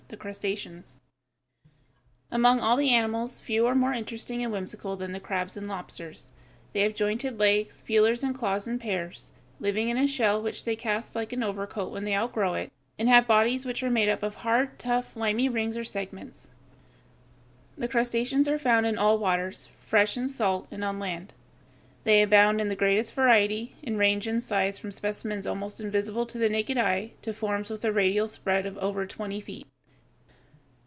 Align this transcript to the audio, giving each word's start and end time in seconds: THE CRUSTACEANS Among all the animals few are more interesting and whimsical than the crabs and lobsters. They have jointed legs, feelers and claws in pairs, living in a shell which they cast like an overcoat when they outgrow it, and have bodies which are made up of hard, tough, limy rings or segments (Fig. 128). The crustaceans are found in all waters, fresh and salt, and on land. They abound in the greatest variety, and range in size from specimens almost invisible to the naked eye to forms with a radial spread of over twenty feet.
THE 0.11 0.17
CRUSTACEANS 0.17 0.97
Among 2.29 2.59
all 2.59 2.75
the 2.75 2.89
animals 2.89 3.39
few 3.39 3.65
are 3.65 3.73
more 3.73 3.93
interesting 3.93 4.43
and 4.43 4.51
whimsical 4.51 4.97
than 4.97 5.13
the 5.13 5.21
crabs 5.21 5.55
and 5.55 5.69
lobsters. 5.69 6.31
They 6.73 6.81
have 6.81 6.93
jointed 6.95 7.39
legs, 7.39 7.81
feelers 7.81 8.21
and 8.21 8.35
claws 8.35 8.67
in 8.67 8.77
pairs, 8.77 9.31
living 9.61 9.87
in 9.87 9.95
a 9.97 10.07
shell 10.07 10.41
which 10.41 10.65
they 10.65 10.75
cast 10.75 11.15
like 11.15 11.31
an 11.31 11.43
overcoat 11.43 11.93
when 11.93 12.03
they 12.03 12.13
outgrow 12.13 12.55
it, 12.55 12.73
and 12.99 13.07
have 13.07 13.25
bodies 13.25 13.65
which 13.65 13.81
are 13.83 13.89
made 13.89 14.09
up 14.09 14.21
of 14.21 14.35
hard, 14.35 14.77
tough, 14.77 15.15
limy 15.15 15.47
rings 15.47 15.77
or 15.77 15.85
segments 15.85 16.49
(Fig. 17.79 17.83
128). 17.83 17.87
The 17.87 17.91
crustaceans 17.93 18.47
are 18.49 18.59
found 18.59 18.85
in 18.85 18.97
all 18.97 19.17
waters, 19.17 19.69
fresh 19.85 20.17
and 20.17 20.29
salt, 20.29 20.67
and 20.71 20.83
on 20.83 20.99
land. 20.99 21.33
They 22.03 22.21
abound 22.21 22.59
in 22.59 22.67
the 22.67 22.75
greatest 22.75 23.13
variety, 23.15 23.77
and 23.81 23.97
range 23.97 24.27
in 24.27 24.41
size 24.41 24.77
from 24.77 24.91
specimens 24.91 25.47
almost 25.47 25.79
invisible 25.79 26.25
to 26.25 26.37
the 26.37 26.49
naked 26.49 26.77
eye 26.77 27.11
to 27.21 27.33
forms 27.33 27.69
with 27.69 27.85
a 27.85 27.93
radial 27.93 28.27
spread 28.27 28.65
of 28.65 28.77
over 28.79 29.07
twenty 29.07 29.39
feet. 29.39 29.67